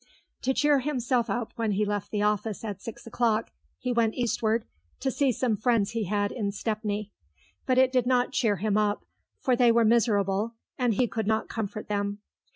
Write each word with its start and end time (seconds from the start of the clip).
To 0.41 0.53
cheer 0.55 0.79
himself 0.79 1.29
up 1.29 1.53
when 1.57 1.73
he 1.73 1.85
left 1.85 2.09
the 2.09 2.23
office 2.23 2.63
at 2.65 2.81
six 2.81 3.05
o'clock, 3.05 3.51
he 3.77 3.93
went 3.93 4.15
eastward, 4.15 4.65
to 4.99 5.11
see 5.11 5.31
some 5.31 5.55
friends 5.55 5.91
he 5.91 6.05
had 6.05 6.31
in 6.31 6.51
Stepney. 6.51 7.11
But 7.67 7.77
it 7.77 7.91
did 7.91 8.07
not 8.07 8.31
cheer 8.31 8.55
him 8.55 8.77
up, 8.77 9.05
for 9.37 9.55
they 9.55 9.71
were 9.71 9.85
miserable, 9.85 10.55
and 10.75 10.95
he 10.95 11.07
could 11.07 11.27
not 11.27 11.49
comfort 11.49 11.87
them. 11.87 12.17